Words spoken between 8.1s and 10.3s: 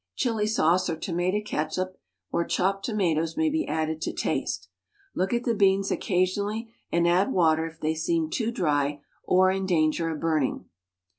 too dry or in danger of